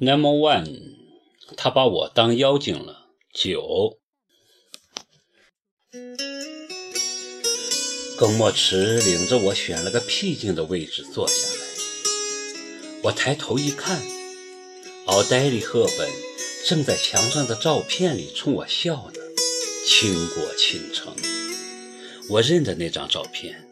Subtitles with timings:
[0.00, 0.94] Number one，
[1.56, 3.08] 他把我当妖精了。
[3.34, 3.98] 九，
[8.16, 11.64] 耿墨池领着我选了个僻静的位置坐下来。
[13.02, 14.00] 我抬头一看，
[15.06, 16.08] 奥黛丽·赫本
[16.64, 19.20] 正在墙上的照片里冲我笑呢，
[19.84, 21.12] 倾国倾城。
[22.30, 23.68] 我认得那张照片，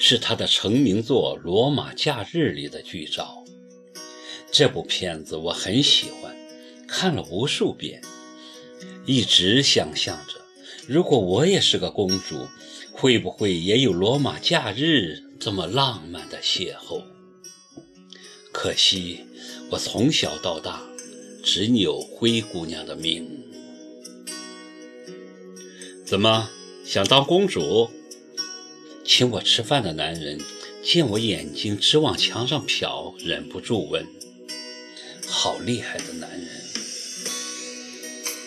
[0.00, 3.44] 是她的成名作《罗马假日》里的剧照。
[4.50, 6.34] 这部片子我很喜欢，
[6.86, 8.00] 看了无数遍，
[9.06, 10.40] 一直想象着，
[10.86, 12.46] 如果我也是个公主，
[12.92, 17.02] 会不会也有罗马假日这么浪漫的邂逅？
[18.50, 19.20] 可惜
[19.70, 20.82] 我从小到大
[21.44, 23.28] 只有灰姑娘的命。
[26.04, 26.50] 怎么
[26.84, 27.90] 想当公主？
[29.04, 30.40] 请我吃饭的男人
[30.82, 34.06] 见我眼睛直往墙上瞟，忍不住问。
[35.40, 36.48] 好厉害的男人，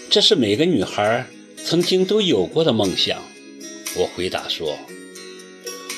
[0.10, 1.26] 这是每个女孩
[1.64, 3.24] 曾经都有过的梦想。
[3.96, 4.78] 我回答说：“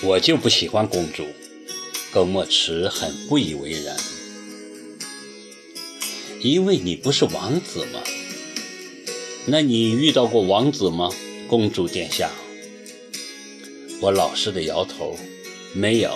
[0.05, 1.25] 我就不喜欢公主。”
[2.13, 3.97] 耿墨池很不以为然，
[6.41, 7.99] 因为你不是王子吗？
[9.47, 11.09] 那你遇到过王子吗，
[11.47, 12.29] 公主殿下？
[13.99, 15.17] 我老实的摇头，
[15.73, 16.15] 没有。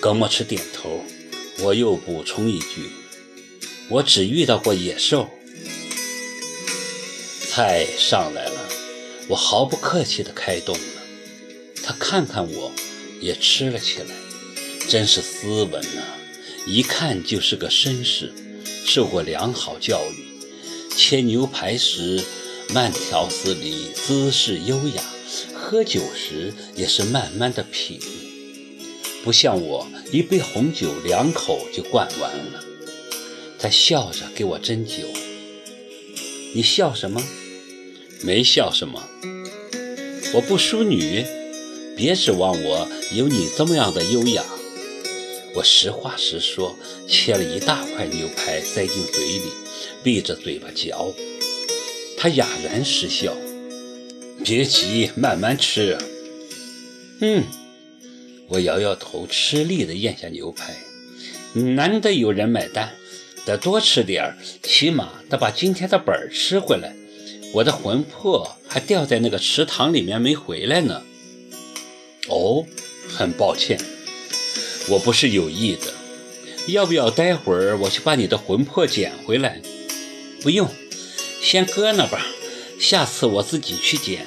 [0.00, 1.04] 耿墨池点头，
[1.58, 2.88] 我又补充一句。
[3.90, 5.28] 我只遇到过野兽。
[7.48, 8.68] 菜上来了，
[9.28, 10.84] 我毫不客气地开动了。
[11.82, 12.72] 他看看我，
[13.20, 14.14] 也吃了起来，
[14.88, 16.18] 真是斯文啊！
[16.66, 18.32] 一看就是个绅士，
[18.84, 20.94] 受过良好教育。
[20.94, 22.22] 切牛排时
[22.74, 25.02] 慢条斯理，姿势优雅；
[25.54, 27.98] 喝酒时也是慢慢的品，
[29.24, 32.64] 不像我一杯红酒两口就灌完了。
[33.58, 35.06] 他笑着给我斟酒。
[36.54, 37.22] 你笑什么？
[38.22, 39.08] 没笑什么。
[40.34, 41.24] 我不淑女，
[41.96, 44.44] 别指望我有你这么样的优雅。
[45.54, 46.76] 我实话实说，
[47.08, 49.50] 切了一大块牛排塞进嘴里，
[50.04, 51.14] 闭着嘴巴嚼。
[52.16, 53.36] 他哑然失笑。
[54.44, 55.98] 别急，慢慢吃。
[57.20, 57.44] 嗯，
[58.48, 60.76] 我摇摇头，吃力地咽下牛排。
[61.54, 62.94] 难得有人买单。
[63.48, 66.94] 得多吃点儿，起码得把今天的本儿吃回来。
[67.54, 71.02] 我的魂魄还掉在那个池塘里面没回来呢。
[72.28, 72.66] 哦，
[73.08, 73.80] 很抱歉，
[74.90, 75.94] 我不是有意的。
[76.66, 79.62] 要不要待会儿我去把你的魂魄捡回来？
[80.42, 80.68] 不用，
[81.40, 82.26] 先搁那吧，
[82.78, 84.26] 下次我自己去捡。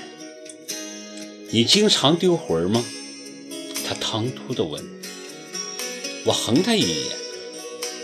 [1.52, 2.84] 你经常丢魂吗？
[3.88, 4.84] 他唐突地问。
[6.26, 7.21] 我横他一眼。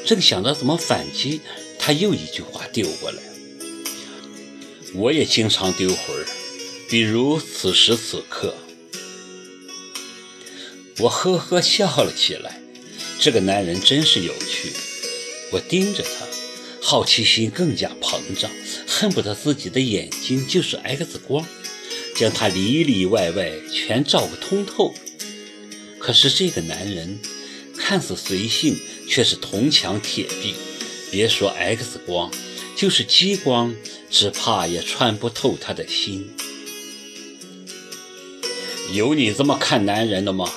[0.07, 1.41] 正想着怎么反击，
[1.78, 3.22] 他又一句话丢过来。
[4.94, 6.25] 我也经常丢魂儿，
[6.90, 8.56] 比如此时此刻。
[11.00, 12.62] 我呵呵笑了起来。
[13.19, 14.72] 这个男人真是有趣。
[15.51, 16.25] 我盯着他，
[16.81, 18.50] 好奇心更加膨胀，
[18.88, 21.45] 恨不得自己的眼睛就是 X 光，
[22.16, 24.95] 将他里里外外全照个通透。
[26.00, 27.19] 可是这个男人。
[27.79, 30.53] 看似随性，却是铜墙铁壁。
[31.09, 32.31] 别说 X 光，
[32.75, 33.75] 就是激光，
[34.09, 36.29] 只怕也穿不透他的心。
[38.94, 40.51] 有你这么看男人的吗？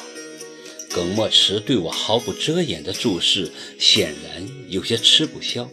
[0.92, 5.70] 耿墨池对我毫不遮掩的注视，显然有些吃不消。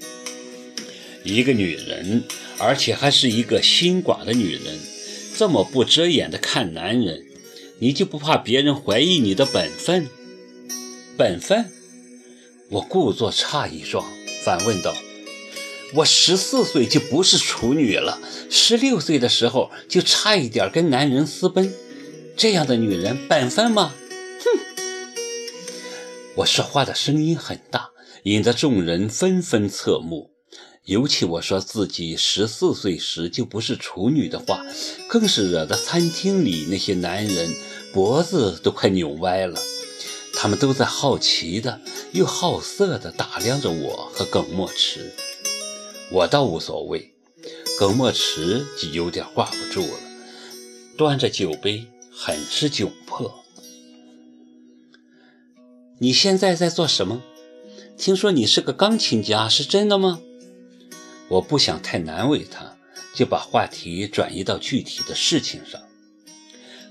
[1.23, 2.23] 一个女人，
[2.59, 4.79] 而且还是一个心寡的女人，
[5.35, 7.25] 这么不遮掩的看男人，
[7.79, 10.07] 你就不怕别人怀疑你的本分？
[11.17, 11.71] 本分，
[12.69, 14.05] 我故作诧异状，
[14.43, 14.93] 反问道
[15.95, 18.19] ：“我十四岁就不是处女了，
[18.49, 21.73] 十六岁的时候就差一点跟男人私奔，
[22.35, 23.93] 这样的女人本分吗？”
[24.43, 24.59] 哼！
[26.35, 27.91] 我说话的声音很大，
[28.23, 30.31] 引得众人纷纷侧目。
[30.83, 34.65] 尤其我说自己十四岁时就不是处女的话，
[35.07, 37.49] 更是惹得餐厅里那些男人
[37.93, 39.57] 脖子都快扭歪了。
[40.39, 41.81] 他们都在好奇的
[42.11, 45.11] 又好色的打量着我和耿墨池，
[46.11, 47.11] 我倒无所谓，
[47.79, 49.99] 耿墨池就有点挂不住了，
[50.95, 53.43] 端着酒杯很是窘迫。
[55.97, 57.23] 你现在在做什么？
[57.97, 60.21] 听说你是个钢琴家，是真的吗？
[61.29, 62.77] 我不想太难为他，
[63.15, 65.81] 就把话题转移到具体的事情上。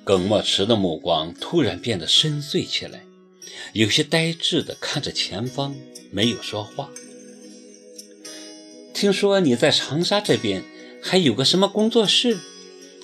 [0.03, 3.06] 耿墨池的目光突然变得深邃起来。
[3.73, 5.75] 有些呆滞地看着前方，
[6.11, 6.91] 没有说话。
[8.95, 10.65] 听说你在长沙这边
[11.03, 12.39] 还有个什么工作室？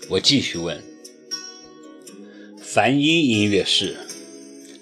[0.09, 0.83] 我继续问。
[2.61, 3.97] 梵音音乐室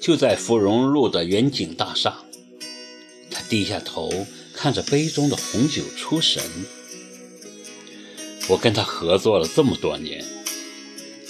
[0.01, 2.25] 就在芙蓉路的远景大厦。
[3.31, 6.43] 他低下头看着杯中的红酒出神。
[8.49, 10.25] 我跟他合作了这么多年，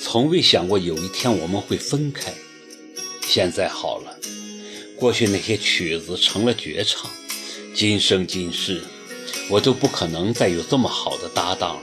[0.00, 2.32] 从未想过有一天我们会分开。
[3.32, 4.18] 现在好了，
[4.96, 7.08] 过去那些曲子成了绝唱，
[7.72, 8.82] 今生今世。
[9.48, 11.82] 我都不可能再有这么好的搭档了。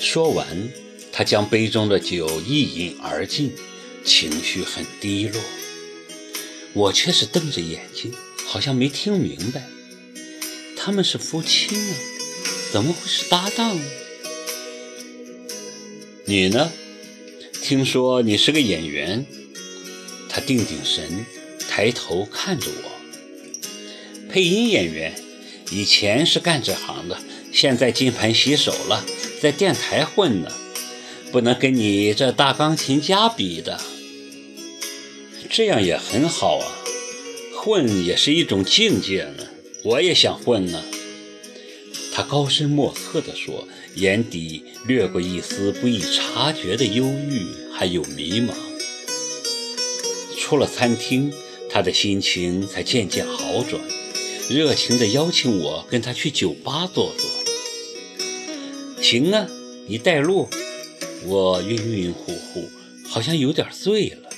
[0.00, 0.44] 说完，
[1.12, 3.52] 他将杯中的酒一饮而尽，
[4.04, 5.40] 情绪很低落。
[6.72, 8.12] 我却是瞪着眼睛，
[8.44, 9.68] 好像没听明白。
[10.76, 11.94] 他们是夫妻呢，
[12.72, 13.84] 怎么会是搭档呢？
[16.24, 16.72] 你呢？
[17.62, 19.24] 听说你是个演员。
[20.28, 21.24] 他定定神，
[21.68, 24.30] 抬头看着我。
[24.30, 25.14] 配音演员。
[25.70, 27.18] 以前是干这行的，
[27.52, 29.04] 现在金盆洗手了，
[29.42, 30.50] 在电台混呢，
[31.30, 33.78] 不能跟你这大钢琴家比的。
[35.50, 36.72] 这样也很好啊，
[37.54, 39.46] 混也是一种境界呢，
[39.84, 40.82] 我也想混呢。
[42.14, 48.54] 他高深莫测地说，眼底掠过一丝不易察觉的忧郁，还有迷茫。
[50.48, 51.30] 出了餐厅，
[51.68, 53.78] 他的心情才渐渐好转。
[54.48, 59.02] 热情地邀请我跟他去酒吧坐坐。
[59.02, 59.46] 行啊，
[59.86, 60.48] 你带路。
[61.26, 62.66] 我晕晕乎乎，
[63.06, 64.30] 好像有点醉了。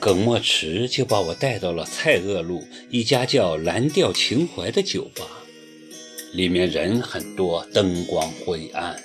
[0.00, 5.24] 耿墨池就把我带到了蔡锷路一家叫蓝调情怀的酒吧，
[6.32, 9.00] 里面人很多，灯光灰暗，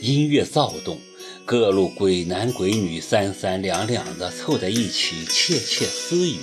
[0.00, 1.00] 音乐躁动，
[1.46, 6.38] 各路鬼男鬼女三三两两的凑在一起窃窃私语。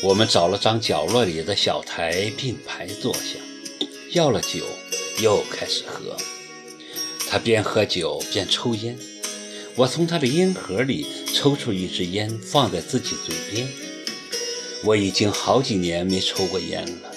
[0.00, 3.40] 我们找了张角落里的小台并排坐下，
[4.12, 4.64] 要了酒，
[5.20, 6.16] 又开始喝。
[7.28, 8.96] 他边喝酒边抽烟，
[9.74, 11.04] 我从他的烟盒里
[11.34, 13.66] 抽出一支烟，放在自己嘴边。
[14.84, 17.10] 我已经好几年没抽过烟了。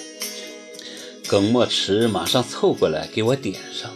[1.28, 3.94] 耿墨池马上凑过来给我点上，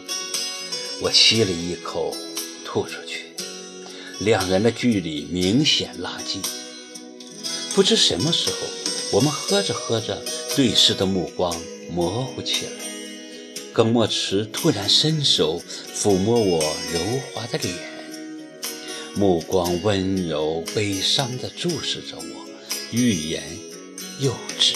[1.01, 2.15] 我吸了一口，
[2.73, 3.27] 吐出去，
[4.21, 6.41] 两人的距离明显拉近。
[7.75, 8.57] 不知什么时候，
[9.13, 10.23] 我们喝着喝着，
[10.57, 11.55] 对视的目光
[11.91, 12.73] 模糊起来。
[13.75, 15.63] 耿墨池突然伸手
[15.95, 16.61] 抚摸我
[16.95, 17.01] 柔
[17.35, 17.77] 滑的脸，
[19.17, 22.49] 目光温柔悲伤地注视着我，
[22.91, 23.43] 欲言
[24.19, 24.73] 又止。